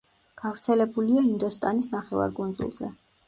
[0.43, 2.93] გავრცელებულია ინდოსტანის ნახევარკუნძულზე.